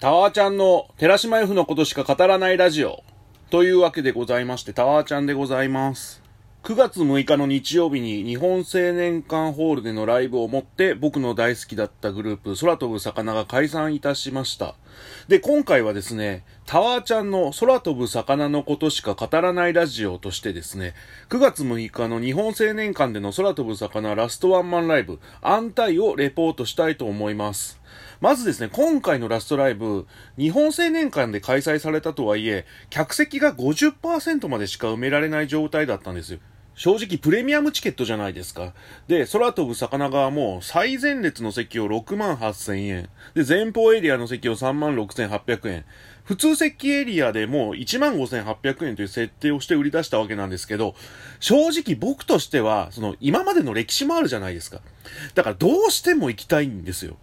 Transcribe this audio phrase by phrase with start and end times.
[0.00, 3.02] タワーちゃんの寺島 F のことしか語らないラジオ
[3.50, 6.22] というわけでございまして、タワーちゃんでございます。
[6.62, 14.76] 9月6日の日曜日に日本青年館ホールでのライブをもって僕の大好きだったグループ空飛ぶ魚が解散いたしました。
[15.26, 20.94] で、今回はですね、タワーちゃんの空飛ぶ魚のことしか語らないラジオとしてですね、
[21.28, 27.77] 9月6日の日本青年館での空飛ぶ魚ラストワンマンライブ、安泰をレポートしたいと思います。
[28.20, 30.06] まずですね、今回のラストライブ、
[30.36, 36.40] 日本青年館で開催されたとはいえ、客席が50%までしか埋められない状態だったんですよ。
[36.74, 38.72] 正直プレミアムチケットじゃないですか。
[39.08, 43.08] で、空飛ぶ魚側も最前列の席を6万8000円。
[43.34, 45.84] で、前方エリアの席を3万6800円。
[46.24, 50.94] 普通席エリアでも1万5800円という設定をして売り出したわけなんですけど、
[51.40, 54.80] 正直僕としては、その今までの歴史もあるじゃないですか。
[55.34, 57.16] だからどうしても行きたいんですよ。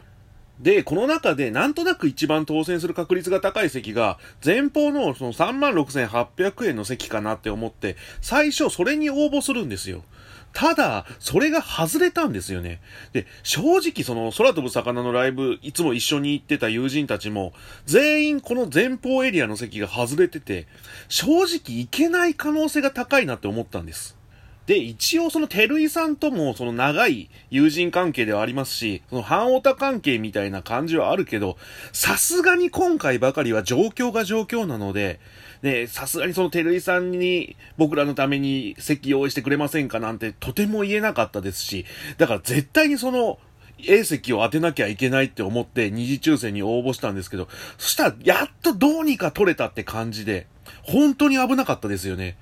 [0.60, 10.04] で、この中でなんとなく一番当選する確率が高い席が、前方のその36,800円の席かなって思って、最初それに応募するんですよ。
[10.54, 12.80] ただ、それが外れたんですよね。
[13.12, 17.52] で、正直その空飛ぶ魚のライブ、いつも一緒に行ってた友人たちも、
[17.86, 20.68] 全員この前方エリアの席が外れてて、
[21.10, 24.16] 正直行けない可能性が高いなって思ったんです。
[24.66, 31.58] で、一応その照井さんともその長い友人関係ではありますし、その半オタ関係みたいな感じはあるけど、
[31.94, 35.20] さすがに今回ばかりは状況が状況なので、
[35.62, 41.86] ね、さすがにその照井さんに僕らのために席用意してくれませんかなんてとても言えなかったですし、
[42.18, 43.40] だから絶対にその
[43.88, 50.48] A 席を当てなきゃいけないって思って二次抽選に応募したんですけど、そしたらやっとどうにか取れたって感じで、
[50.84, 52.38] 本当に危なかったですよね。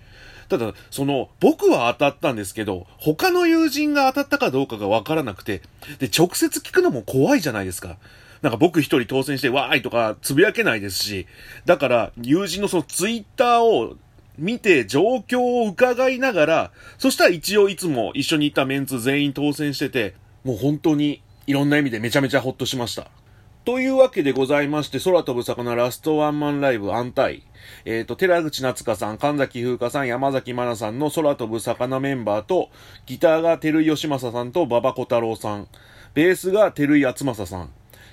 [0.50, 5.62] ただ、その、僕は当たったんですけど、他の友人が当たったかどうかがわからなくて、
[6.00, 7.98] で、直接聞くのも怖いじゃないですか。
[8.42, 11.28] なんか僕一人当選してわーいとかつぶやけないですし、
[11.66, 13.96] だから友人のそのツイッターを
[14.38, 23.08] 見て状況を伺いながら、そしたら一応いつも一緒にいたメンツ全員当選してて、もう本当にいろんな意味でめちゃめちゃほっとしました。
[23.64, 27.44] というわけでございまして、空飛ぶ魚ラストワンマンライブ安泰。
[27.86, 32.70] えっ、ー、と、寺口夏香さん、神崎風花さん、山崎真奈さんの空飛ぶ魚メンバーと、
[33.06, 35.68] ギターが照井義正さんと馬場小太郎さん、
[36.14, 37.70] ベースが照井厚正さん、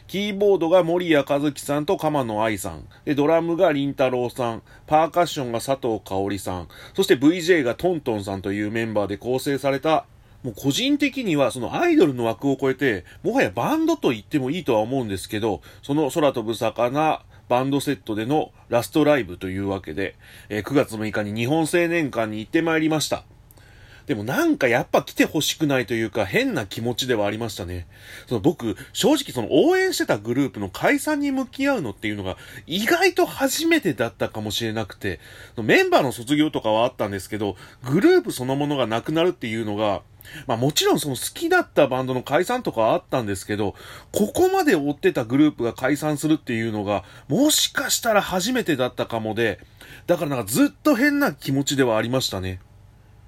[0.07, 2.85] キーボードが森谷和樹さんと鎌野愛さん。
[3.05, 4.63] で、ドラムが林太郎さん。
[4.89, 6.69] パーカッションが佐藤香織さん。
[6.95, 10.07] そして VJ がトントンさんというメンバーで構成された
[10.43, 20.15] もう個人的にはそのアイドルの枠を超えて、もはやバンドと言ってもいいとは思うんですけど、その空飛ぶ魚バンドセットでのラストライブというわけで、
[20.49, 23.25] えー、9月6日に日本青年館に行ってまいりました。
[24.11, 27.87] でもなんかやっぱ来てほしくないというか変な気持ちではありましたね。
[28.27, 35.21] その僕、正直その応援してたグループの解散に向き合うのっていうのが意外と初めてだったかもしれなくて、
[35.63, 37.55] メンバーの卒業とかはあったんですけど、
[37.89, 40.03] グループそのものがなくなるっていうのが、
[40.49, 43.77] まあもちろんその好きだったバンドの解散とかあったんですけど、
[44.11, 49.61] ここまで追ってたグループが解散するっていうのが、もしかしたら初めてだったかもで、
[50.09, 52.59] だからなんかずっと変な気持ちではありましたね。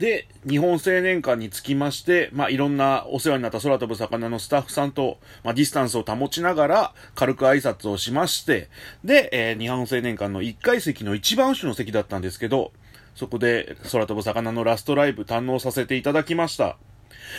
[0.03, 8.69] で、日本青年館につきまして、まあ、いろんなお世話になった空飛ぶ魚のスタッフさんと、まあ、ディスタンスを保ちながら、軽く挨拶をしまして、
[9.05, 12.73] で、えー、日本青年館の1階席の一番後の席だったんですけど、
[13.15, 16.79] そこで空飛ぶ魚のラストライブ堪能させていただきました。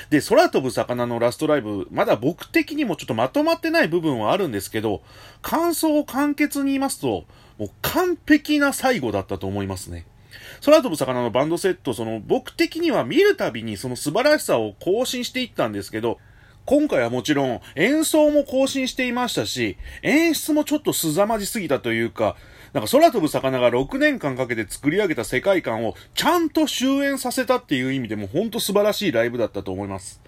[0.09, 5.01] で、空飛ぶ魚のラストライブ、まだ僕的にもちょっとまとまってない部分はあるんですけど、
[5.41, 7.25] 感想を簡潔に言いますと、
[7.57, 10.05] もう完璧な最後だったと思いますね。
[10.63, 16.19] 空飛ぶ魚のバンドセット、その僕的には見るたびにその素晴らしさを更新していったんですけど、
[16.65, 22.37] 今回はもちろん演奏も更新していましたし、演出もちょっと凄まじすぎたというか、
[22.71, 30.21] なんか空飛ぶ魚が6年間かけて作り上げた世界観をちゃんと終焉させたっていう意味でもほんと素晴らしいライブだったと思います。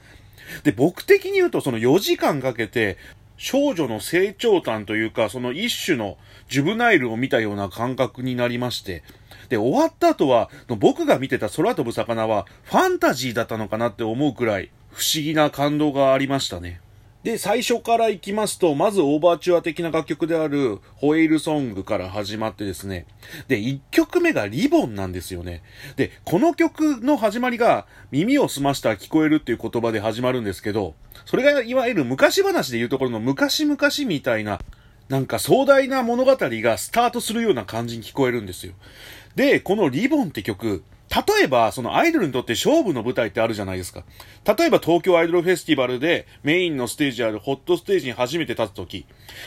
[0.66, 2.98] で、僕的に言うとその4時間かけて
[3.38, 6.18] 少女の成長譚というか、その一種の
[6.50, 9.04] ジュブナイルを見たような感覚になりまして、
[9.50, 16.80] で、終わった後は、僕が見てた空飛ぶ魚はファンタジーだったのかなって思うくらい不思議な感動がありましたね。
[17.26, 23.08] で、最初から行きますと、まずオーバーチュア的な楽曲である、ホエイルソングから始まってですね。
[23.48, 25.64] で、1曲目がリボンなんですよね。
[25.96, 30.94] で、この曲の始まりが、耳を澄ましたら聞こえるっていう言葉で始まるんですけど、
[31.26, 34.60] それがいわゆる昔話で言うところの昔々みたいな、
[35.10, 38.74] なんか壮大な物語がスタートするような感じに聞こえるんですよ。
[39.36, 44.04] で、このリボンって曲、例えば、そのアイドルにとって勝負の舞台ってあるじゃないですか。
[44.58, 49.06] 例えば東京アイドルフェスティバルでメインのステージあるホットステージに初めて立つとき、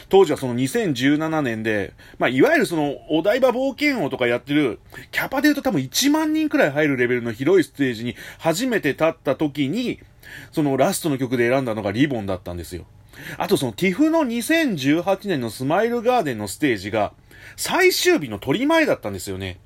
[0.08, 4.78] 当時はその2017年で、まあ、いわゆるそのお台場冒険王とかやってる、
[5.10, 10.00] キャパで言うと多分1万人くらい入るレベルの広いステージに初めて立ったときに、
[10.52, 12.84] そのラストの曲で選んだのがリボンだったんですよ。
[13.37, 17.12] あとその TIFF の2018年のスマイルガーデンのステージが
[17.56, 19.58] 最終日の取り前だったんですよね。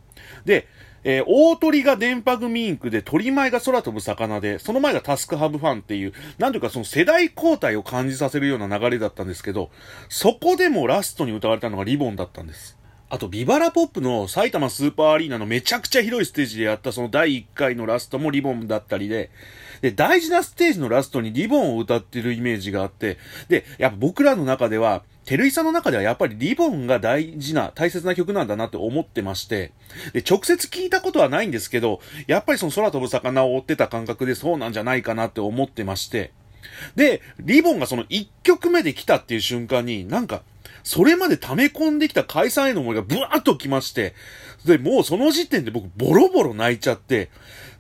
[0.45, 0.67] で、
[1.05, 9.71] えー、大鳥が電波組インクで、鳥前が空飛ぶ魚で、その前がタスクハブファンっていう、なんというかその世代交代を感じさせるような流れだったんですけど、
[10.09, 12.79] そこでもラストに歌われたのがリボンだったんです。
[13.13, 19.31] あと、ビバラポップの埼玉スーパーアリーナのめちゃくちゃ広いステージでやったその第1回のラストもリボンだったりで、
[19.83, 23.19] で、大事なステージのラストにリボンを歌ってるイメージがあって、
[23.49, 29.73] で、やっぱ僕らの中では、テルイさんの中ではやっぱりリボンが大事な、大切な曲なんだなって思ってまして、
[30.13, 36.33] で、直接聞いたことはないんですけど、やっぱりその空飛ぶ魚を追ってた感覚でそうなんじゃないかなって思ってまして、
[36.97, 40.43] で、リボンがその1曲目で来たっていう瞬間に、なんか、
[40.83, 44.15] それまで溜め込んできた解散への思いがブワーッと来まして、
[44.65, 47.31] で、もうその時点で僕ボロボロ泣いちゃって、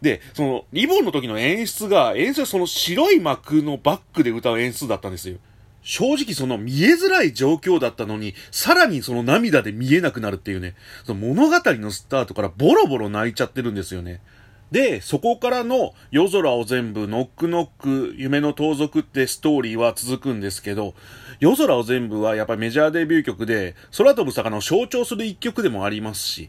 [0.00, 5.38] で、その、リボンの時の演出が、演出はその白い幕のバックで歌う演出だったんですよ。
[5.82, 10.74] 正直その見えづらい状況だったのに、さらにその涙で見えなくなるっていうね、
[11.04, 14.20] その物語のスタートからボロボロ泣いちゃってるんですよね。
[14.70, 20.94] で、そこからの夜空を全部、ノックノック、夢の盗賊ってストーリーは続くんですけど、
[21.40, 26.48] 夜空を全部はやっぱメジャーデビュー曲で、空飛ぶ魚を象徴する一曲でもありますし、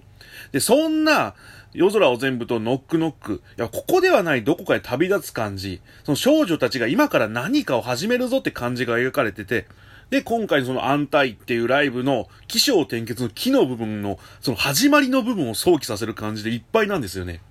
[0.53, 1.35] で、そんな、
[1.73, 3.41] 夜空を全部とノックノック。
[3.57, 5.81] いや、ここではないどこかへ旅立つ感じ。
[6.03, 9.67] その少女たちが今から何かを始めるぞって感じが描かれてて、
[10.09, 17.41] で、今回その安泰っていうライブの起承転結の木の部分の、その始まりの部分を想起させる感じでいっぱいなんですよね。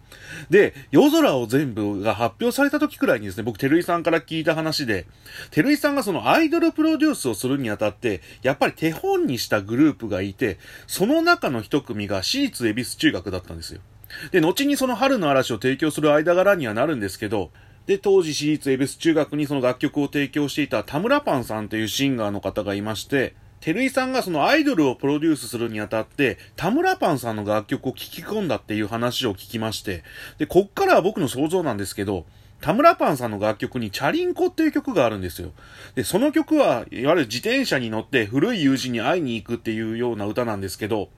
[0.51, 5.07] で、夜空を全部が発表された時くらいにですね、僕、照井さんから聞いた話で、
[5.51, 13.81] 照井さんがそのアイドルプロデュースをするにあたって、やっぱり手本にしたグループがいて、その中の一組が私立恵比寿中学だったんですよ。
[14.31, 17.51] で、後にその春の嵐を提供する間柄にはなるんですけど、
[17.87, 30.03] で、当時私立恵比寿中学にその楽曲を提供していた田村パンさんというシンガーの方がいまして、照井さんがそのアイドルをプロデュースするにあたって、田村パンさんの楽曲を聴き込んだっていう話を聞きまして、
[30.39, 32.27] で、こっからは僕の想像なんですけど、
[32.63, 35.51] 田村パンさんの楽曲にチャリンコっていう曲があるんですよ。
[35.97, 41.09] で、その曲は、いわゆる自転車に乗って古い友人に会いに行くっていうような歌なんですけど、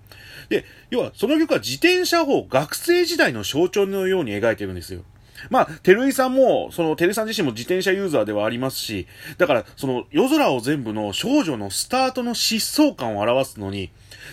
[0.49, 5.03] で、要はその曲は自転車法学生時代の象徴のように描いてるんですよ。
[5.51, 9.07] まあ、てるいさんも、その、てるいさん自身も自転車ユーザーではありますし、
[9.37, 13.91] だから、その、夜空を全部の少女のスタートの疾走感を表すのに、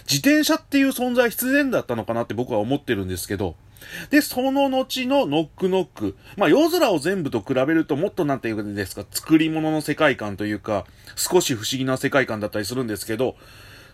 [0.09, 3.55] 自転車っていう存在必然だったのかなって僕は思ってるんですけど、
[4.09, 6.15] で、その後のノックノック。
[6.37, 10.85] まあ、夜空を全部と比べるともっとなんていうんですか、作り物の世界観というか、
[11.15, 13.35] 少し不思議な世界観だったりするんですけど、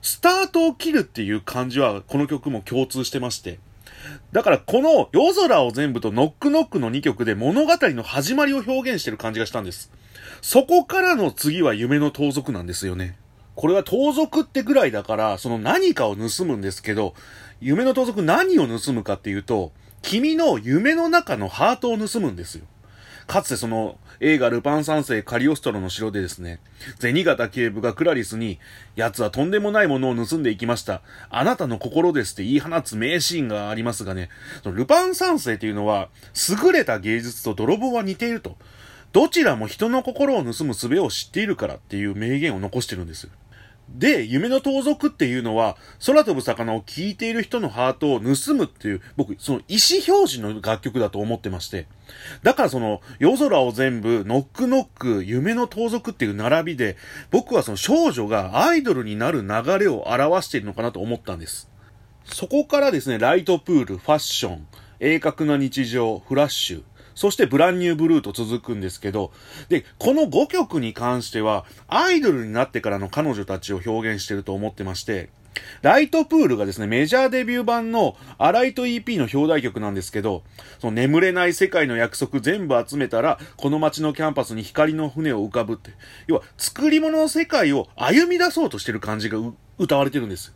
[0.01, 3.59] スタートを切るっていう感じは、この曲も共通してまして。
[4.31, 9.91] だからこの夜空を全部とノックノックの2曲で物語の始まりを表現してる感じがしたんです。
[10.41, 13.17] そこからの次は夢の盗賊なんですよね。
[13.57, 17.15] これは盗賊ってぐらいだから、その何かを盗むんですけど、
[17.59, 19.71] 夢の盗賊何を盗むかっていうと、
[20.03, 22.65] 君の夢の中のハートを盗むんですよ。
[23.25, 26.59] かつてその映画ルパン三世カリオストロの城でですね、
[26.99, 28.59] 銭形警部がクラリスに、
[28.95, 31.01] 奴はとんでもないものを盗んでいきました。
[31.31, 34.29] あなたの心ですって言い放つ名シーンがありますがね、
[34.65, 36.09] ルパン三世っていうのは、
[36.63, 38.55] 優れた芸術と泥棒は似ていると。
[39.13, 43.31] どちらも人の心を盗む術を知っているからっていう名言を残してるんですよ。
[43.89, 51.87] で、夢の盗賊っていうのは、空飛ぶ魚を聞いている人のハートを盗むっていう、僕、その意思表示の楽曲だと思ってまして。
[52.43, 56.97] だからその、夜空を全部、ノックノック、夢の盗賊っていう並びで、
[57.31, 61.69] 僕はその少女がアイドルになる流れを表しているのかなと思ったんです。
[62.25, 64.67] そこからですね、ライトプール、ファッション、
[64.99, 66.83] 鋭角な日常、フラッシュ、
[67.17, 69.31] そしてブランニューブルーと続くんですけど、
[69.69, 75.29] で、この5曲に関しては、アイドルになってからの彼女たちを表現してると思ってまして、
[75.81, 80.43] ライトプールがですね、メジャーデビュー版のアライト EP の表題曲なんですけど、
[80.77, 85.89] その眠れない世界の約束全部集めたら、この街のキャンパスに光の船を浮かぶって。
[86.27, 89.39] 要は、作り物の世界を歩み出そうとしてる感じが
[89.79, 90.53] 歌われてるんです。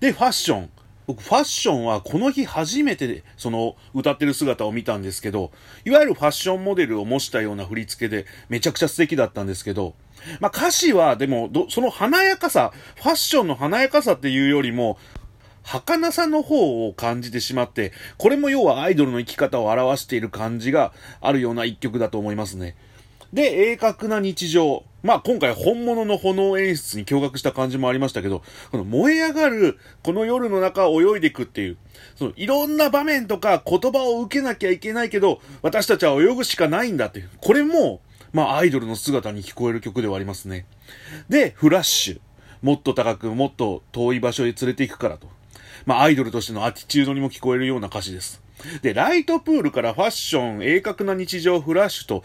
[0.00, 0.70] で、ファッション。
[1.12, 5.52] 僕、ファッションはこの日初めて、その、歌ってる姿を見たんですけど、
[5.84, 9.94] いわゆるファッションモデルを模したような振り付けで、めちゃくちゃ素敵だったんですけど、
[10.40, 14.98] まあ、歌詞は、でも、その華やかさ、ファッションの華やかさっていうよりも、
[15.64, 22.74] 儚さの方を感じてしまって、これも要はアイドルの生き方を表している感じがあるような一曲だと思いますね。
[23.32, 24.84] で、鋭角な日常。
[25.02, 31.76] まあ今回本物の炎演出に驚愕した感じもありましたけど、この燃え上がる、この夜の中を泳いでいくっていう、
[32.14, 37.30] そのいろんな場面とか言葉を受けなきゃいけないけど、私たちは泳ぐしかないんだっていう。
[37.40, 38.00] これも、
[38.32, 40.66] まあアイドルの姿に聞こえる曲ではありますね。
[41.28, 42.20] で、フラッシュ。
[42.62, 45.26] もっと高く、もっと遠い場所へ連れて行くからと。
[45.84, 48.40] まあアイドルとしてのアティチュードにも聞こえるような歌詞です。
[48.82, 52.22] で、ライトプールからファッション、鋭角な日常、フラッシュと、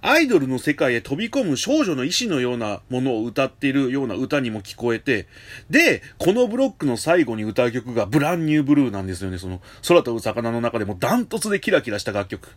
[0.00, 5.26] アイドルの世界へ飛び込む少女の意志のようなものを歌っているような歌にも聞こえて、
[5.70, 9.38] で、このブロックの最後に歌う曲がブランニューブルーなんですよね。
[9.38, 12.48] その空飛ぶ魚の中でもダントツでキラキラした楽曲。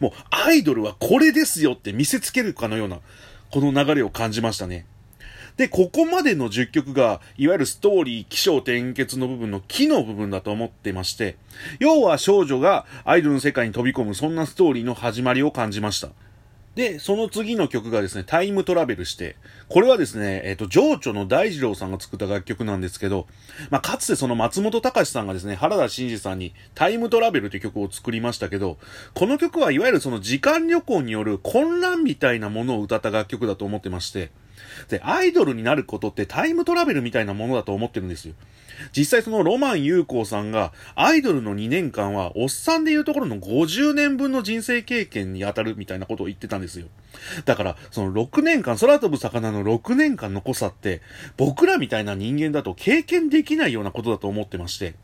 [0.00, 3.00] もうアイドルはこれですよって見せつけるかのような、
[3.50, 4.86] この流れを感じましたね。
[5.58, 11.36] で、ここまでの10曲が、いわゆるストーリー、気象転結の部分の木の部分だと思ってまして、
[11.78, 16.10] 要は少女がアイドルの世界に飛び込む、そんなストーリーの始まりを感じました。
[16.76, 19.36] で、その次の曲がですね、タイムトラベルして、
[19.70, 23.26] これはですね、えっ、ー、と、情緒の大二郎さんが作った楽曲なんですけど、
[23.70, 28.76] まあ、かつてその松本隆さんがですね、原田真二さんにタイムトラベルという曲を作りましたけど、
[29.14, 34.30] この曲はいわゆるその時間旅行による混乱みたいなものを歌った楽曲だと思ってまして、
[34.88, 38.34] で、アイドルになることってタイムトラベルみたいなものだと思ってるんですよ。
[38.96, 46.86] 実際そのロマン優子さんが、アイドルの2年間は、おっさんでいうところの50年分の人生経験に当たるみたいなことを言ってたんですよ。
[47.44, 51.00] だから、その6年間、空飛ぶ魚の6年間の濃さって、
[51.36, 54.94] 僕らみたいな人間だと経験できないようなことだと思ってまして、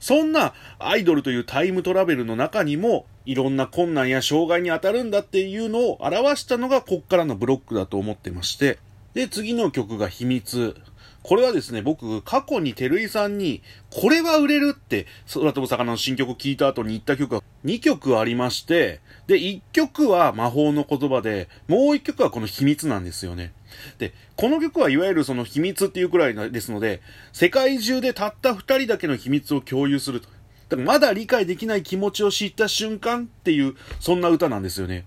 [0.00, 8.78] そんなアイドルというタイムトラベルの中にも、いろんな困難や障害に当たるんだっていうのを表したのがこっからのブロックだと思ってまして、
[9.14, 10.76] で、次の曲が秘密。
[11.22, 23.54] これはですね、僕、過去に照井さんに、これは売れるって、空飛ぶ魚の新曲を聴いた後に言った曲が2曲ありまして、で、1曲は魔法の言葉で、もう1曲はこの秘密なんですよね。
[23.98, 27.00] で、この曲はいわゆるその秘密っていうくらいですので、
[27.32, 30.28] 世界中でたった2人だけの秘密を共有すると。
[30.68, 35.06] だからまだ理解できない気持ちを知った瞬間っていう、そんな歌なんですよね。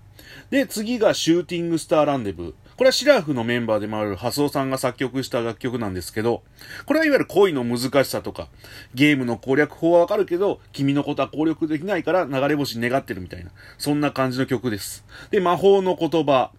[0.49, 2.53] で、次がシューティングスターランデブー。
[2.77, 6.43] これはシラフのメンバーでもあるハスオさんが作曲した楽曲なんですけど、
[6.85, 8.49] これはいわゆる恋の難しさとか、
[8.93, 15.03] ゲームの攻略法はわかるけど、君のことは攻略できないから流れ星願ってるみたいな、そんな感じの曲です。
[15.31, 16.51] で、魔法の言葉。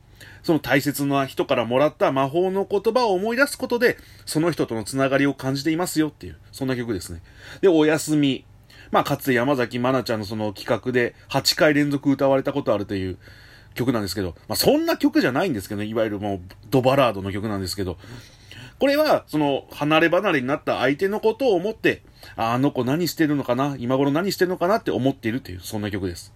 [0.42, 3.96] その大切な人からもらった魔法の言葉を思い出すことで、
[4.26, 7.22] その人とのつながりを感じていますよっていう、そんな曲ですね。
[7.60, 8.44] で、おやすみ。
[8.90, 13.18] まあ、かつて山崎まなちゃんのその企画で8回連続歌われたことあるという、
[13.74, 17.96] 曲なんですけど、まあ、そんな曲じゃないんですけどね、いわゆるもう、ドバラードの曲なんですけど、
[18.78, 22.02] これは、その、離れ離れになった相手のことを思って、
[22.36, 26.32] ああの子何してるのかな今頃何してるのかなって思っているという、そんな曲です。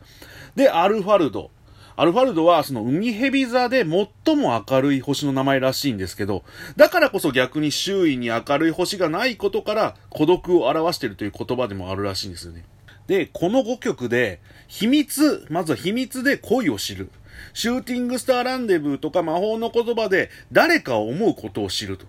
[0.57, 1.51] で、アルファルド。
[1.95, 3.85] アルファルドは、その、海蛇座で
[4.25, 6.43] 最も明るい星の名前らしいんですけど、
[6.77, 12.65] だからこそ逆に周囲に明るい星がないことから、孤独を表しているという言葉でもあるらしいんですよね。
[13.07, 17.11] で、この5曲で、秘密、まずは秘密で恋を知る。
[17.55, 22.07] シューティングスターランデブーとか魔法の言葉で誰かを思うことを知ると。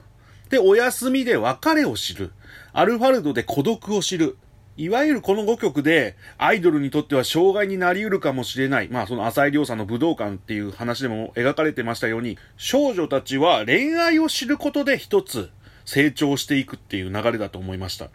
[0.49, 2.31] で、お休みで別れを知る。
[2.73, 4.37] アルファルドで孤独を知る。
[4.75, 8.87] いわゆるこの5曲で、アイドルにとっては障害になり得るかもしれない。
[8.87, 15.49] まあ、その浅井亮さんの武道館っていう話でも描かれてましたように、少女たちは恋愛を知ることで一つ
[15.85, 18.09] 成長していくっていう流れだと思いました。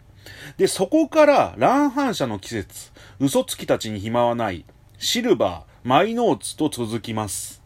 [0.57, 4.65] で、そこから、乱反射の季節、嘘つきたちに暇はない、
[4.97, 7.61] シルバー、マイノーツと続きます。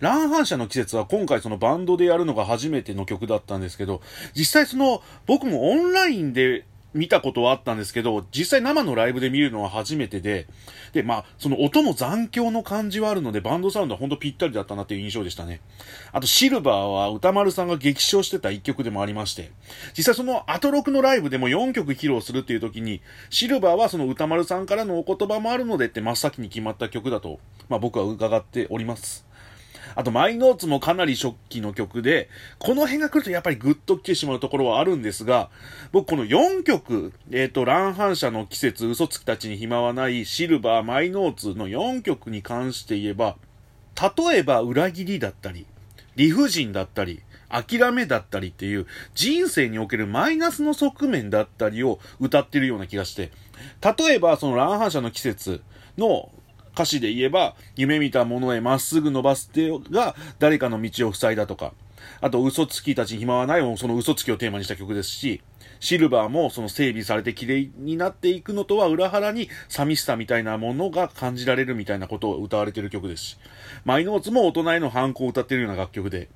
[0.00, 4.02] 乱反射の季節は今回そのバンドでやるのが初めての曲だったんですけど、
[4.34, 10.46] 実際その僕もオンラインで見たことはあったんですけど、実際生のライブで見るのは初めてで、
[10.92, 15.60] で、まあ、その音も残響の感じはあるので、バンドサウンドはほんとぴったりだったなっていう印象でしたね。
[16.12, 19.50] あと、シルバーは歌丸さんが激唱してた一曲でもありまして、
[19.96, 29.23] 実際そのアトロクのライブでも4曲披露するっていう時に、シルバーはその歌丸さんからのお言葉もあるのでって真っ先に決まった曲だと、まあ僕は伺っております。
[29.94, 35.50] あと、マイノーツもかなり初期の曲で、この辺が来るとやっぱりグッと来てしまうところはあるんですが、
[35.92, 43.36] 僕この4曲、えっ、ー、と、乱反射の季節、嘘つきたちに暇はない、シルバー、マイノーツの4曲に関して言えば、
[44.00, 45.66] 例えば裏切りだったり、
[46.16, 53.30] 理不尽だったり、諦めだったりっていう人生におけるマイナスの側面だったりを歌ってるような気がして、
[53.80, 55.62] 例えばその乱反射の季節
[55.96, 56.32] の
[56.74, 61.72] 歌詞で言えば、夢見たものへまっすぐ伸ばす手が誰かの道を塞いだとか、
[62.20, 65.40] あと嘘つきたちに暇はないもその嘘つきをテーマにした曲ですし、
[65.80, 73.38] シルバーもその整備されて綺麗になっていくのとは裏腹に寂しさみたいなものが感じられるみたいなことを歌われてる曲ですし、
[73.84, 76.28] マイノーツも大人への反抗を歌ってるような楽曲で。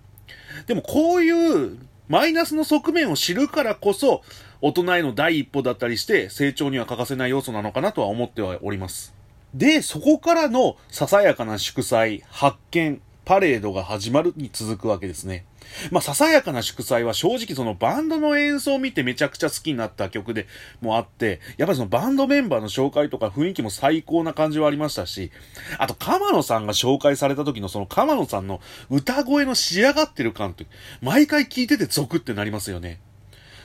[0.67, 1.79] でもこういう
[2.09, 4.23] マイナスの側面を知るからこそ、
[4.61, 9.18] 大人への第一歩だったりして成長には欠かせない要素なのかなとは思ってはおります。
[9.55, 15.45] で、そこからのささやかな祝祭、発見、パレードが始まるに続くわけですね。
[15.91, 20.47] まあ、ささやかな祝祭は正直そのバンドの演奏を見てめちゃくちゃ好きになった曲で
[20.81, 25.31] もあって、やっぱりそのバンドメンバーの紹介とか雰囲気も最高な感じはありましたし、
[25.79, 30.67] あと、鎌野さんが紹介された時のその鎌野さんの歌声の仕上がってる感って、
[31.03, 33.01] 毎回聞いててゾクってなりますよね。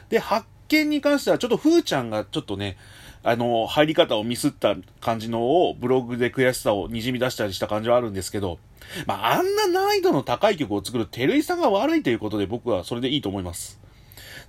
[0.09, 2.75] で、発見に関してはちょっとふーちゃんがちょっとね、
[3.23, 8.59] あの、入り方をミスった感じのをブログで悔しさを滲み出したりした感じはあるんですけど、
[9.05, 13.79] まあ、あんな難易度の高い曲を作る照井さんが悪いということで僕はそれでいいと思います。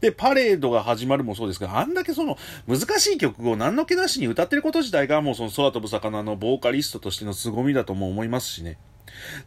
[0.00, 8.76] で、パレードが始まるもそうですが、あんだけその難しい曲を何の気なしに歌ってること自体がもうその空飛ぶ魚のボーカリストとしての凄みだとも思いますしね。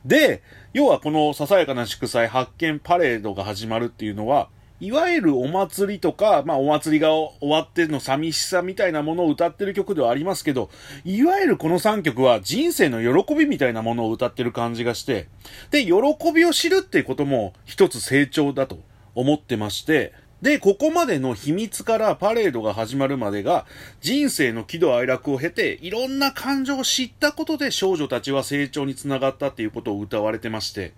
[0.05, 0.41] で、
[0.73, 10.69] 要はこのささやかな祝祭発見パレードが始まるっていうのは、いわゆるお祭りとか、まあお祭りが終わっての寂しさみたいなものを歌ってる曲ではありますけど、
[11.03, 15.27] いわゆるこの3曲は人生の喜びみたいなものを歌ってる感じがして、
[15.71, 15.93] で、喜
[16.33, 18.79] びを知るっていうことも一つ成長だと
[19.15, 23.65] 思ってまして、で、ここまでの秘密からパレードが始まるまでが、
[24.01, 30.93] 人生の喜怒哀楽を経て、いろんな感情を知ったことで少女たちは成長につながったっていうことを歌われてまして、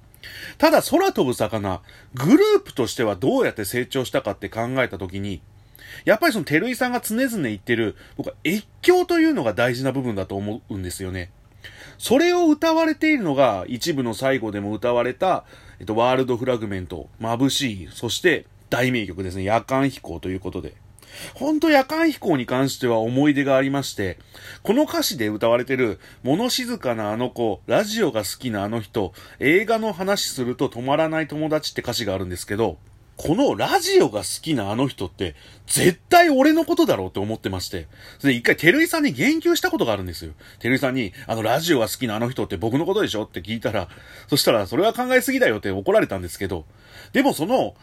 [0.58, 1.82] ただ空飛ぶ魚、
[2.14, 5.42] グループとしてはどうやって成長したかって考えたときに、
[6.06, 11.32] やっぱりその照井さんが常々言ってる、僕は越境というのが大事な部分だと思うんですよね。
[11.98, 15.44] それを歌われているのが、一部の最後でも歌われた、
[15.80, 20.74] えっと、ワールドフラグメント、眩しい、そして大名曲ですね、夜間飛行ということで。
[21.34, 24.18] ほんと夜間飛行に関しては思い出がありまして、
[24.64, 32.78] この歌詞で歌われてる、物静かなあの子、ラジオが好きなあの人、映画の話すると止まらない友達って歌詞があるんですけど、
[33.20, 35.36] このラジオが好きなあの人って、
[35.68, 37.88] 絶対俺のことだろうって思ってまして。
[38.18, 40.32] それで一回、テルイさんに言及したことがあるんですよ。
[40.60, 43.90] テルイさんに、あの、ラジオが好きなあの人って僕のことでしょって聞いたら、
[44.30, 46.64] そしたら、それは考えすぎだよって怒られたんですけど、
[47.12, 47.76] でもその、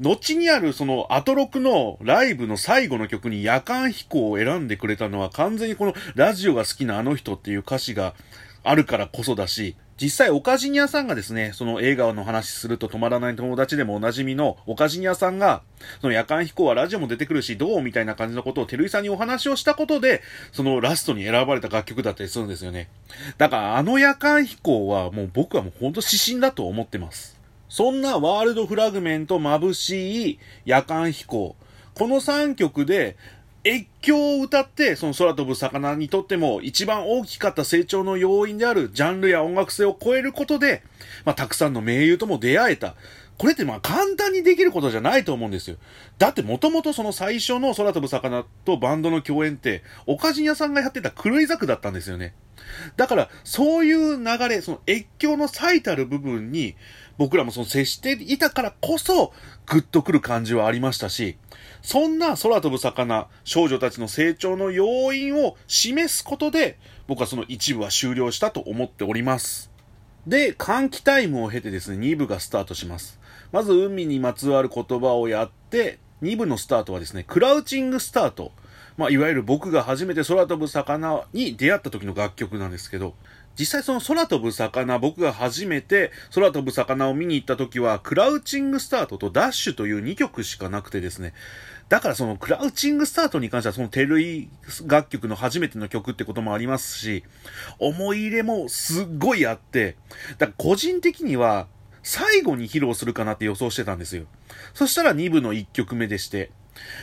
[0.00, 8.14] 後にあるそのアトロクのライブの最後の曲に夜間飛行を選んでくれたのは完全にこのラジオが好きなあの人っていう歌詞が
[8.62, 15.60] あるからこそだし、実際、オカジニアさんがですね、その映画の話すると止まらない友達でもおなじみのオカジニアさんが、
[16.00, 22.88] その夜間飛行はラジオも出てくるし、どうみたいな感じのことをテルイさんにお話をしたことで、そのラストに選ばれた楽曲だったりするんですよね。
[23.36, 27.39] だからあの夜間飛行はもう僕はもうほんと指針だと思ってます。
[27.70, 31.54] そんなワールドフラグメント眩しい夜間飛行。
[31.94, 33.16] この3曲で
[33.64, 40.82] 越境を歌って、その空飛ぶ魚にとっても一番大きかった成長の要因であるジャンルや音楽性を超えることで、
[41.24, 42.96] まあ、たくさんの名優とも出会えた。
[43.38, 45.76] これってまあ簡単にできることじゃないと思うんですよ。
[46.18, 52.34] だってもともとその最初の空飛ぶ魚とバンドの共演って、オカジン屋さんがやってた狂いザクだったんですよね。
[52.96, 56.76] だから、そういう流れ、その越境の最たる部分に、
[57.20, 59.34] 僕らもその接していたからこそ、
[59.66, 61.36] グッとくる感じはありましたし、
[61.82, 66.78] そんな空飛ぶ魚、少女たちの成長の要因を示すことで、
[67.08, 69.70] 僕はその一部は終了したと思っております。
[70.26, 73.20] で、換気タイムを経てですね、2部がスタートします。
[73.52, 78.52] まず海にまつわる言葉をやって、2部のスタートはですね、クラウチングスタート。
[79.00, 83.14] まあ、いわゆる僕が初めて空飛ぶ魚に出会った時の楽曲なんですけど、
[83.58, 91.32] 実際その空飛ぶ魚、僕が初めて空飛ぶ魚を見に行った時は、クラウチングスタートとダッシュという2曲しかなくてですね、
[91.88, 94.50] だからそのクラウチングスタートに関してはそのテルイ
[94.84, 97.24] 楽曲の初めての曲ってこともありますし、
[97.78, 99.96] 思い入れもすっごいあって、
[100.36, 101.68] だから個人的には
[102.02, 104.26] 最後に披露するかなって予想してたんですよ。
[104.74, 106.50] そしたら2部の1曲目でして、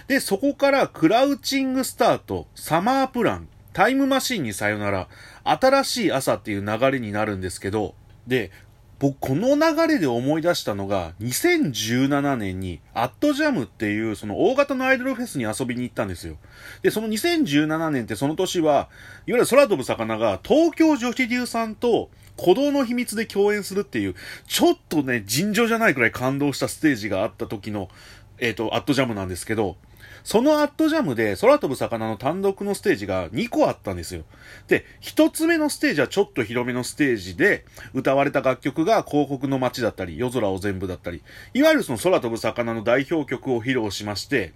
[0.07, 5.07] で、そこからクラウチングスタート、サマープラン、タイムマシンにさよなら、
[5.43, 8.51] 新しい朝っていう流れになるんですけど、で、
[8.99, 16.37] 僕、この流れで思い出したのが、2017年に、アットジャムっていう、その大型のアイドルフェスに遊びに行ったんですよ。
[16.81, 18.89] で、その2017年ってその年は、
[19.27, 24.15] いわゆる空飛ぶ魚が、東京女子流さんと、鼓動の秘密で共演するっていう、
[24.47, 27.89] ちょっとね、尋常じゃないくらい感動したステージがあった時の、
[28.39, 29.77] えっ、ー、と、アットジャムなんですけど、
[30.23, 34.23] そのアットジャムで空飛ぶ魚の単独のステージが2個あったんですよ。
[34.67, 41.23] で、1つ目のステージはちょっと広めのステージで歌われた楽曲が広北の街だったり、夜空を全部だったり、
[41.53, 44.53] いわゆるその空飛ぶ魚の代表曲を披露しまして、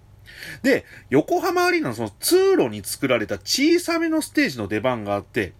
[0.62, 5.52] で、横浜アリーナのその通路に作られた小さめのステージの出番があって、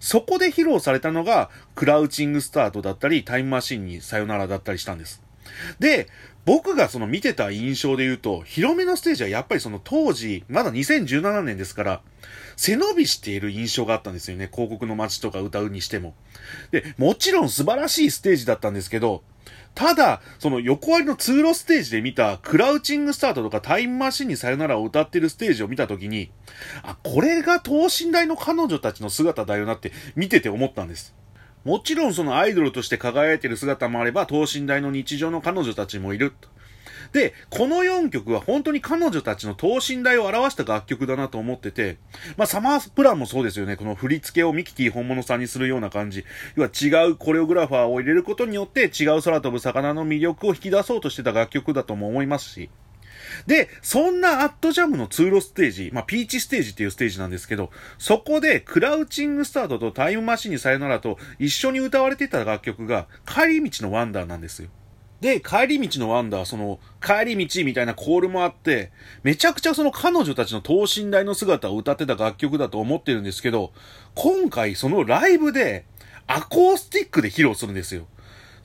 [0.00, 5.27] そこで披露されたのが、クラウチングスタートだったり、タイムマシンにさよならだったりしたんです。
[5.78, 6.08] で、
[6.44, 12.00] 僕がその見てた印象で言うと、広めのステージはやっぱりその当時、まだ2017年ですから、
[12.56, 14.48] 背伸びしている印象があったんですよね。
[14.50, 16.14] 広告の街とか歌うにしても。
[16.70, 19.22] で、もちろん素晴らしいステージだったんですけど、
[19.74, 26.32] ただ、その横割りの通路ステージで見たクラウチングスタートとかタイムマシンにさよならを歌ってるステージを見たときに、
[26.82, 31.14] あ、これが等身大の彼女たちの姿だよなって見てて思ったんです。
[31.68, 36.32] もちろんそのアイドルとして輝いてる姿もあれば、等身大の日常の彼女たちもいる。
[37.12, 41.98] で、この4曲は本当に彼女たちの等身大を表した楽曲だなと思ってて、
[42.38, 43.76] まあサマープランもそうですよね。
[43.76, 46.24] この振り付けをミキティ本物さんにするような感じ。
[46.56, 52.70] 要は違うコレオグラファーを入れることによって違う空飛ぶ魚の魅力を引き出そうとしてた楽曲だとも思いますし。
[53.46, 64.68] で、そんなアットジャムの通路ステージ、まあ、ピーチステージっていうステージなんですけど、そこでクラウチングスタートとタイムマシンにさよならと一緒に歌われてた楽曲が帰り道のワンダーなんですよ。
[65.20, 68.92] で、帰り道のワンダー、その、帰り道みたいなコールもあって、
[69.24, 73.72] めちゃくちゃその彼女たちの等身大の姿を歌ってた楽曲だと思ってるんですけど、
[74.14, 75.86] 今回そのライブで、
[76.28, 78.06] アコースティックで披露するんですよ。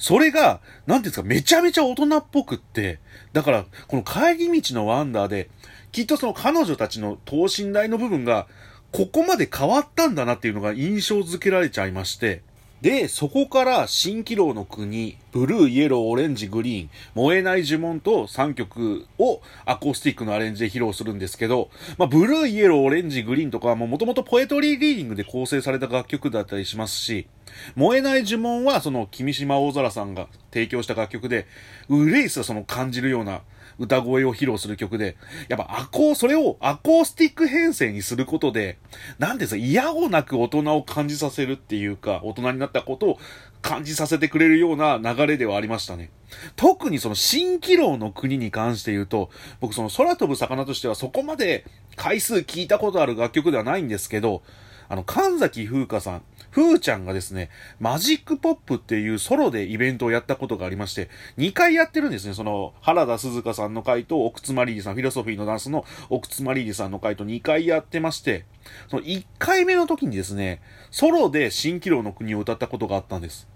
[0.04, 3.00] それが、なんていうんですか、めちゃめちゃ大人っぽくって、
[3.32, 5.50] だから、この帰り道のワンダーで、
[5.94, 8.46] きっとその彼女たちの等身大の部分が、
[8.92, 12.42] ここまで変わったんだなっていうのが印象づけられちゃいまして、
[12.82, 27.26] で、そこから蜃気楼の国、ブルー、イエロー、オレンジ、グリーン、燃えない呪文と3曲をアコースティックのアレンジで披露するんですけど、まあ、ブルー、イエロー、オレンジ、グリーンとかはもともとポエトリーリーディングで構成された楽曲だったりしますし、
[27.76, 31.48] 燃えない呪文はその君島大空さんが提供した楽曲で、
[31.89, 33.42] ウレイスはその感じるような
[33.80, 35.18] 歌声を披露する曲で、
[35.50, 38.78] やっぱアコー、それをアコースティック編成にすることで、
[39.18, 43.20] なんですか、嫌をなく大人を感じさせるっていうか、大人になったことを
[43.62, 46.12] 感じさせてくれるような流れではありましたね。
[46.56, 54.44] 特にその蜃気楼の国に関して言うと、僕その空飛ぶ魚としてはそこまで回数聞いたことある楽曲ではないんですけど、
[54.89, 62.34] あの、神崎風花さん、ふーちゃんがですね、マジックポップっていうソロでイベントをやったことがありまして、2回やってるんですね。
[62.34, 68.46] その、原田鈴香さんの回と、奥津まりりさん、フィロソフィーのダンスの奥津まりりさんの回と2回やってまして、
[68.89, 73.48] その1回目の時にですね、ソロで蜃気楼の国を歌ったことがあったんです。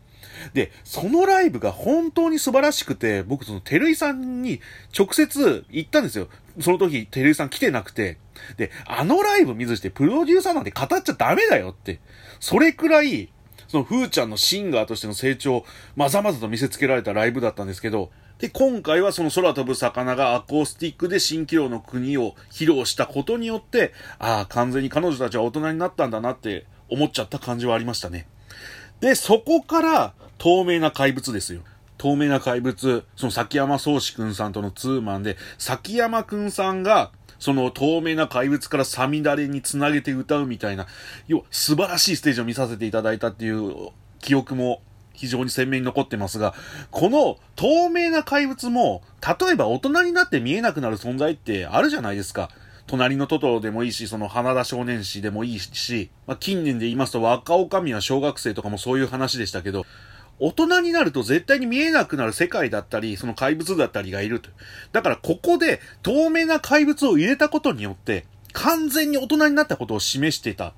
[0.54, 4.62] で、そのライブが本当に素晴らしくて、僕その、てるいさんに
[4.98, 6.30] 直接行ったんですよ。
[6.60, 8.18] その時、てるいさん来てなくて。
[8.58, 12.00] で、あのライブ見ずして、プロデューサーなんて語っちゃダメだよって。
[12.40, 13.30] それくらい、
[13.68, 28.28] その、ふーちゃんのシンガーとしての成長まざまざと見せつけられたライブだったんですけど、で、今回はその空飛ぶ魚がアコースティックで新気楼の国を披露したことによって、ああ、完全に彼女たちは大人になったんだなって思っちゃった感じはありましたね。
[29.00, 31.62] で、そこから透明な怪物ですよ。
[31.98, 40.88] 透明な怪物、その崎山宗志くんさんとのツーマンで、崎山くんさんが、その透明な怪物からサミダレにつなげて歌うみたいな、
[41.28, 44.82] 要素晴らしいステージを見させていただいたっていう記憶も
[45.14, 46.54] 非常に鮮明に残ってますが、
[46.92, 52.50] この透明な怪物も、例えば大人になって見えなくなる存在ってあるじゃないですか。
[52.86, 59.86] 隣のトトロでもいいし、その花田少年誌でもいいし、まあ、近年で言いますと若女将は小学生とかもそういう話でしたけど、
[60.40, 64.50] 大人になると絶対に見えなくなる世界だったり、その怪物だったりがいると。
[64.92, 70.74] だからここで透明な怪物を入れたことによって、完全に大人になったことを示していた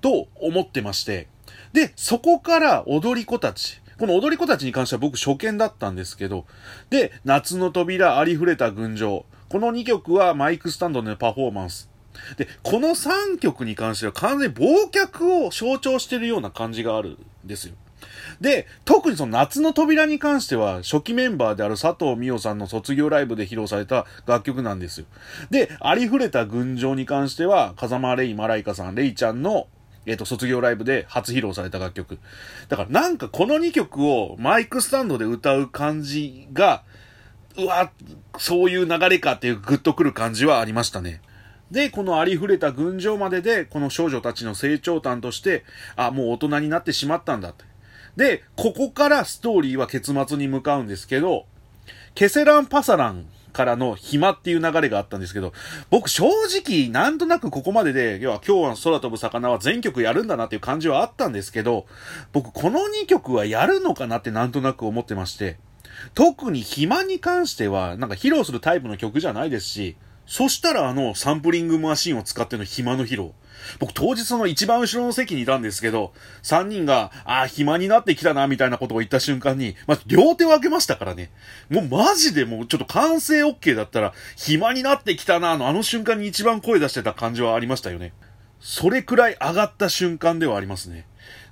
[0.00, 1.28] と思ってまして。
[1.72, 3.80] で、そこから踊り子たち。
[3.98, 6.46] この踊り子たちに関しては僕初見だったんですけど、
[6.90, 9.24] で、夏の扉、ありふれた群青。
[9.48, 11.88] この2曲はマイクスタンドのパフォーマンス。
[12.36, 17.74] で、この3曲に関しては完全に忘却を象徴してるような感じがあるんですよ。
[18.40, 25.06] で、特にその夏の扉に関しては、初期メンバーである佐藤美代さんの卒業ライブで披露された楽曲なんですよ。
[25.50, 29.66] で、ありふれた群青に関しては、風間レイ・マライカさん、レイちゃんの
[30.04, 32.18] えっ、ー、と、卒業ライブで初披露された楽曲。
[32.68, 36.82] だからなんかこの2曲をマイクスタンドで歌う感じが、
[37.56, 37.90] うわ、
[38.38, 41.20] そういう流れかっていうグッとくる感じはありましたね。
[41.70, 45.64] で、このありふれた群青までで、この少女たちの成長端として、
[45.96, 47.64] あ、もう大人になってしまったんだって。
[48.16, 51.46] で、ここからストーリーは結末に向かうんですけど、
[52.14, 55.52] ケセランパサランからの暇っていう流れがあったんですけど、
[55.90, 61.86] 僕正直なんとなくここまでで、要は今日は空飛ぶ魚は全曲やるんだなっていう感じはあったんですけど、
[62.32, 65.58] 僕この2曲はやるのかなってなんとなく思ってまして、
[66.14, 73.32] 特に暇に関しては、なんか披露するタイプの曲じゃないですし、そしたらあのサンプリングマシンを使っての暇の披露。
[73.78, 81.30] 僕当日その一番後ろの席にいたんですけど、3人が、ああ、暇になってきたな、みたいなことを言った瞬間に、まあ、両手を挙げましたからね。
[81.70, 88.12] もうマジでもうちょっと完成 OK だったら、暇になってきたな、のあの瞬間に一番声出してた感じはありましたよね。
[88.60, 91.06] それくらい上がった瞬間ではありますね。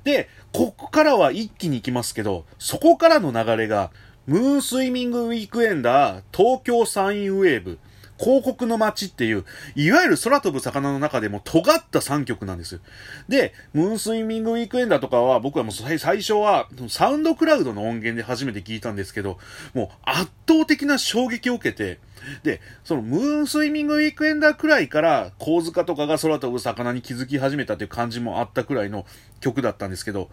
[0.05, 3.91] で、ここからは一気に行きますけど、そこからの流れが、
[4.27, 7.79] ムーンスイミングウィークエンダー、東京サインウェーブ、
[8.21, 12.81] 広告の街っていう、いわゆる空飛ぶ魚の中でも尖った3曲なんですよ。
[13.29, 19.39] で、ムーンスイミングウィークエンダーとかは僕はもう最初はサウンドクラウドの音源で初めて聞いたんですけど、
[19.73, 21.99] もう圧倒的な衝撃を受けて、
[22.43, 29.07] で、そのムーンスイミングウィークエンダーくらいから構図家とかが空飛ぶ魚に気づき始めたという感じもあったくらいの
[29.41, 30.29] 曲だったんですけど、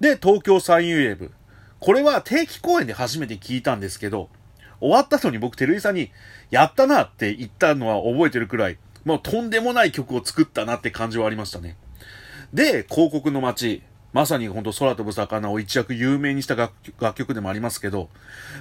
[0.00, 1.32] で、東京サインウェーブ。
[1.78, 4.28] これは定期公演で初めて聞いたんですけど、
[4.80, 6.10] 終わった後に僕、照井さんに、
[6.50, 11.76] やったなって言ったのは覚えてるくらい、もうとんでもない曲を作ったなって感じはありましたね。
[12.52, 13.82] で、広告の街。
[14.12, 16.72] まさに本当空飛ぶ魚を一躍有名にした楽
[17.14, 18.08] 曲でもありますけど、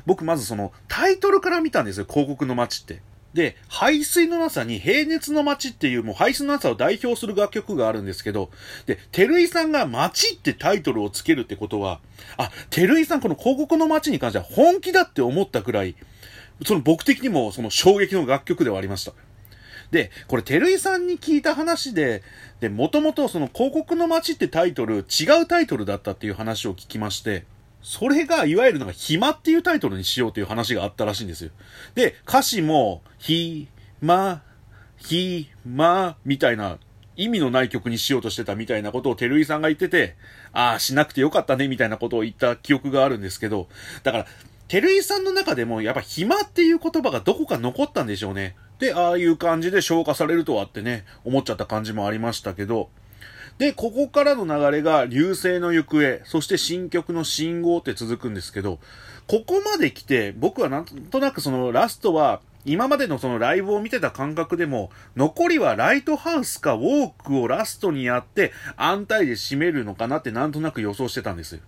[0.06, 3.02] 僕まずそのタイトルから見たんですよ、広告の街って。
[3.34, 8.50] で、排水のなさに平熱の街っていうもう排水のなさを代表する楽曲があるんですけど、
[8.86, 12.00] で、照井さんが街ってタイトルをつけるってことは、
[12.38, 15.96] あ、照井さんこの広告の街に関しては本気だって思ったくらい、
[16.66, 19.14] その僕的にもその衝撃の楽曲ではありました。
[19.92, 22.22] で、これ、照井さんに聞いた話で、
[22.60, 27.46] で、もともとその広告の街ってタイトル、違うタイトルだったっていう話を聞きまして、
[27.82, 31.52] それが、いわゆるなんか、暇っていうタイトルにしようという話があったらしいんですよ。
[31.96, 33.68] で、歌詞も、ひ、
[34.02, 34.44] ま、
[34.98, 36.78] ひ、ま、みたいな、
[37.16, 40.16] 意味のない曲にしようとしてたみたいなことを照井さんが言ってて、
[40.54, 43.68] ああ、しなくてよかったね、みたいなことを言った記憶があるんですけど、
[44.04, 44.26] だから、
[44.70, 48.56] 照井さんの中でも、やっぱ暇っていう言葉がどこか残ったんでしょうね。
[48.78, 52.92] で、ああいう感じで消化されるとはってね、思っちゃった感じもありましたけど、
[53.58, 58.80] で、ここからの流れが流星の行方、そして新曲の信号って続くんですけど、
[59.26, 71.60] ここまで来て、僕はなんとなくそのラストは、今までのそのライブを見てた感覚でも、残りはライトハウスかウォークをラストにやって、安泰で締めるのかなってなんとなく予想してたんです。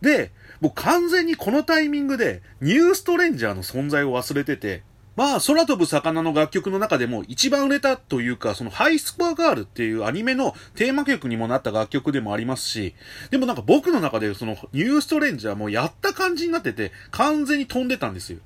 [0.00, 4.84] で、僕完全にこのタイミングで、ニューストレンジャーの存在を忘れてて、
[5.16, 12.94] まあ、空飛ぶ魚の楽曲の中でも一番売れたというか、そのハイスコアガールっていうアニメのテーマ曲にもなった楽曲でもありますし、
[13.30, 18.38] でもなんか僕の中でそのニューストレンジャーもやった感じになってて、完全に飛んでたんですよ。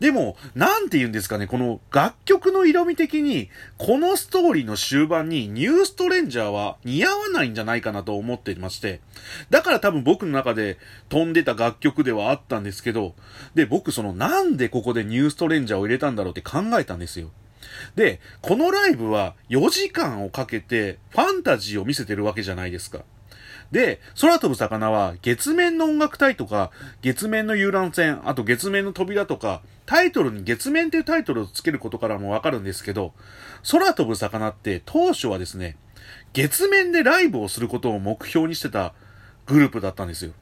[0.00, 9.00] でも、なんて言うんですかね、この楽曲の色味的に、このストーリーの終盤にニューストレンジャーは似合わないんじゃないかなと思っていまして、
[9.50, 13.14] だから多分僕の中で飛んでた楽曲ではあったんですけど、
[13.54, 17.30] で、僕そのなんでここでニューストレンジャーを入れたんだろうって考えたんですよ。
[17.96, 23.00] で、このライブは4時間をかけてファンタジーを見せてるわけじゃないですか。
[23.70, 26.70] で、空飛ぶ魚は月面の音楽隊とか、
[27.02, 33.12] 月面の遊覧船、あと月面の扉とか、タイトルに月面っていうタイトルをつけることからもわかるんですけど、
[33.70, 35.76] 空飛ぶ魚って当初はですね、
[36.32, 38.94] 月面でライブをすることを目標にしてた
[39.46, 40.32] グループだったんですよ。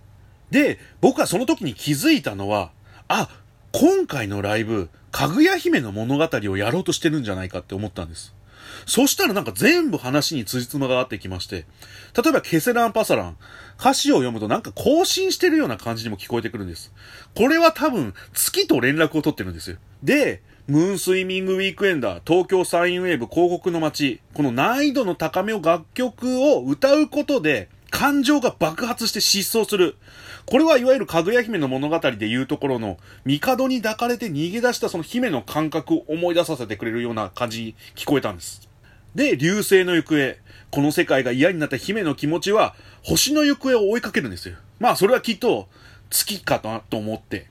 [0.50, 2.70] で、僕はその時に気づいたのは、
[3.08, 3.28] あ、
[3.72, 8.35] 今回のライブ、かぐや姫の物語をやろうとしてるんじゃないかって思ったんです。
[8.86, 11.66] そしたらなんか全部話に辻褄が合ってきまして、
[12.16, 13.36] 例えばケセランパサラン、
[13.78, 16.92] 歌詞を読むとなんか更新してるような感じにも聞こえてくるんです。
[17.34, 19.76] これは多分月と連絡を取ってるんですよ。
[20.02, 29.96] で、ムーンスイミングウィークエンダー、東京サインウェーブ広告の街、この難易度の高めを楽曲を歌うことで、感情が爆発して失踪する。
[30.44, 38.68] これはいわゆるかぐや姫の物語でいうところの、帝に抱かれて逃げ出したその姫の感覚を思い出させてくれるような感じに聞こえたんです。
[39.14, 40.36] で、流星の行方。
[40.70, 44.56] この世界が嫌になった姫の気持ちは、星の行方を追いかけるんですよ。
[44.78, 45.66] まあ、それはきっと、
[46.10, 47.46] 月かと思って。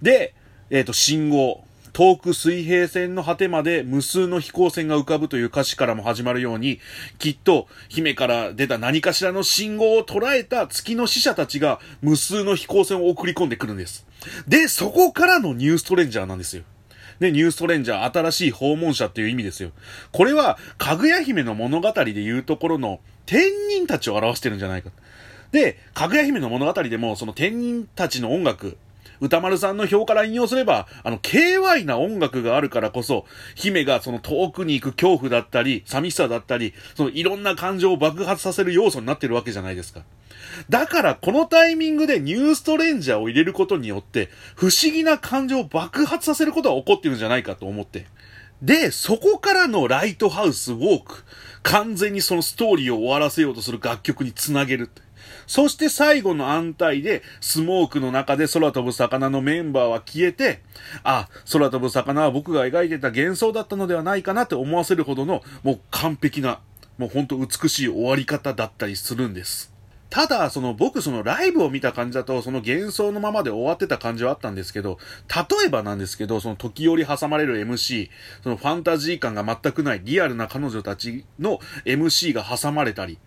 [0.00, 0.32] で、
[0.70, 1.62] えっ、ー、と、信号。
[1.94, 6.80] 遠く水平線の果てまで無数の飛行船が浮かぶという歌詞からも始まるように、
[7.18, 14.04] きっと姫から出た何かしらの信号を捉えた月の使者たちが無数の飛行船を送り込んでくるんです。
[14.48, 16.64] で、そこからのニューストレンジャーなんですよ。
[17.20, 19.70] で、ニューストレンジャー、新しい訪問者っていう意味ですよ。
[20.10, 24.90] これは、かぐや姫の物語で言うところの、天人たちを表してるんじゃないか。
[25.52, 28.76] で、かぐや姫の物語でも、その天人たちの音楽、
[29.20, 40.02] 歌丸さんの表から引用すれば、あの、KY な音楽があるからこそ、姫がその遠くに行く恐怖だったり、寂しさだったり、そのいろんな感情を爆発させる要素になってるわけじゃないですか。
[40.68, 48.06] だからこのタイミングでニューストレンジャーを入れることによって、不思議な感情を爆発させることが起こってるんじゃないかと思って。
[48.62, 51.24] で、そこからのライトハウスウォーク。
[51.62, 54.90] 完全にそのストーリーを終わらせようとする楽曲につなげる。
[55.46, 60.62] そして最後の安泰で、スモークの中で空飛ぶ魚のメンバーは消えて、
[61.02, 66.60] あ、空飛ぶ魚は僕が描いてた幻想だったのではないかなって思わせるほどの、もう完璧な、
[66.98, 69.74] もうほんと美しい終わり方だったりするんです。
[70.14, 78.10] ただ、その僕そのライブを見た感じだと、その幻想のままで終わってた感じはあったんですけど、例えばなんですけど、その時折挟まれる MC、
[78.44, 83.18] そのファンタジー感が全くないリアルな彼女たちの MC が挟まれたり、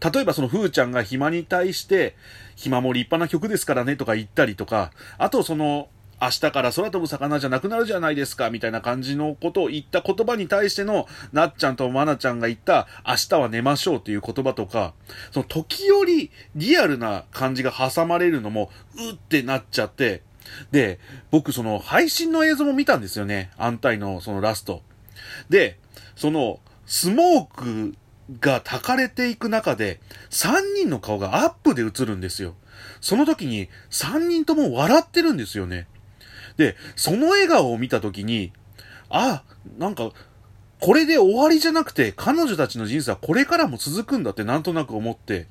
[0.00, 2.16] 例えばそのふーちゃんが暇に対して、
[2.56, 5.88] 暇も立派な曲ですからねとか言ったりとか、あとその、
[6.20, 14.94] 明日から空飛ぶ魚じゃなくなるじゃないですか、みたいな感じのことを言った言葉に対しての、なっちゃんとまなちゃんが言った、明日は寝ましょうっていう言葉とか、
[15.32, 20.22] その時折リアルな感じが挟まれるのも、うってなっちゃって、
[20.70, 20.98] で、
[21.30, 23.50] 僕その配信の映像も見たんですよね。
[23.56, 24.82] 安泰のそのラスト。
[25.48, 25.78] で、
[26.16, 27.96] その、スモーク
[28.40, 32.54] が焚かれていく中で、3人の顔がアップで映るんですよ。
[33.00, 35.86] その時に3人とも笑ってるんですよね。
[36.56, 38.52] で、その笑顔を見た時に、
[39.10, 39.42] あ、
[39.78, 40.10] なんか、
[40.80, 45.46] これで終わりじゃなくて、彼女たちの人生はこれからも続くんだってなんとなく思って、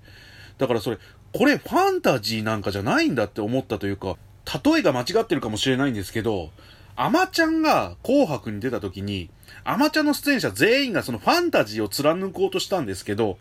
[0.58, 0.98] だからそれ、
[1.34, 4.16] これファンタジーなんかじゃないんだって思ったというか、
[4.64, 6.52] 例えが間違ってるかもしれないんですけど、
[6.96, 9.30] アマちゃんが紅白に出た時に、
[9.64, 13.38] アマちゃんの出演者全員がそのファンタジーを貫こうとしたんですけど、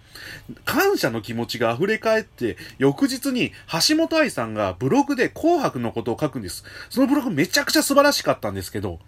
[0.64, 3.52] 感謝の気持ちが溢れ返って、翌日に
[3.88, 6.64] 橋本愛さんがブログで紅白のことを書くんです。
[6.90, 9.00] そのブログめちゃくちゃ素晴らしかったんですけど、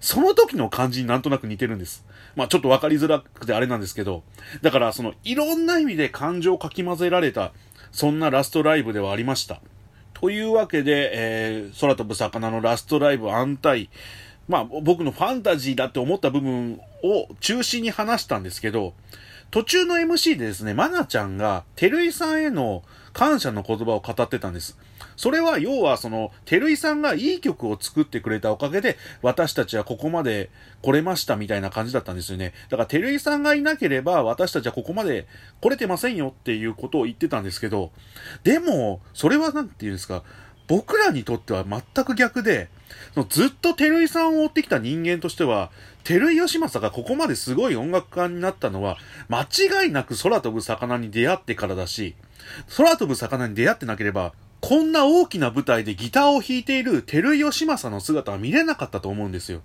[0.00, 2.04] その時の感じになんとなく似てるんです。
[2.36, 4.22] まあちょっとわかりづらくてあれなんですけど、
[4.62, 7.52] だからそのいろんな意味で感情をかき混ぜられた、
[7.90, 9.60] そんなラストライブではありました。
[10.20, 13.88] というわけで、えー、空飛ぶ魚のラストライブ安泰。
[14.48, 18.94] まあ、僕のファンタジーだって思った部分を中心に話したんですけど、
[19.52, 24.76] 途中の MC でですね、まなちゃんが、照井さんへの感謝の言葉を語ってたんです。
[25.18, 30.48] それは、要は、その、てるいさんがいい曲を作ってくれたおかげで、私たちはここまで
[30.80, 32.54] 来れましたみたいな感じだったんですよね。
[32.70, 35.26] だから、てるいさんがいなければ、私たちはここまで
[35.60, 37.90] 来れてませんよっていうことを言ってたんですけど、
[38.44, 40.22] でも、それはなんていうんですか、
[40.68, 42.68] 僕らにとっては全く逆で、
[43.14, 45.72] そのずっと照井さんを追ってきた人間としては、
[46.04, 52.14] 照井義正がここまですごい音楽家になったのは、間違いなく空飛ぶ魚に出会ってからだし、
[52.76, 59.62] 空飛ぶ魚に出会ってなければ、こんな大きな舞台でギターを弾いている照井義正の姿は見れなかったと思うんですよ。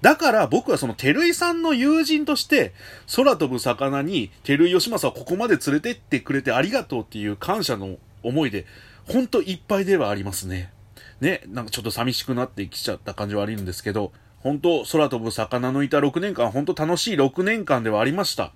[0.00, 2.72] だから僕はその照井さんの友人として、
[3.14, 8.66] 空飛ぶ魚に照井義正をここまで連れてってくれてありがとうっていう感謝の思いで、
[9.06, 10.72] ほんといっぱいではありますね。
[11.20, 18.52] ね、なんかちょっと寂しくなってきちゃった感じはあるんですけど、本当空飛ぶ魚のいた6年間、本当楽しい6年間ではありました。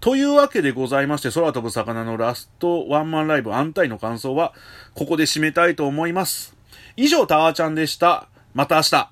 [0.00, 4.52] というわけでございまして、空飛ぶ魚のラストワンマンライブ安泰の感想は、
[4.94, 6.54] ここで締めたいと思います。
[6.96, 8.28] 以上、タワーちゃんでした。
[8.54, 9.04] また明日。